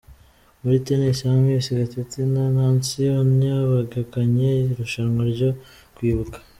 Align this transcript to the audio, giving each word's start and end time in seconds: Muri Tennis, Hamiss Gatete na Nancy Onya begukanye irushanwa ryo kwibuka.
Muri 0.61 0.77
Tennis, 0.85 1.19
Hamiss 1.27 1.67
Gatete 1.77 2.19
na 2.33 2.43
Nancy 2.55 3.01
Onya 3.19 3.55
begukanye 3.69 4.49
irushanwa 4.71 5.21
ryo 5.31 5.49
kwibuka. 5.95 6.37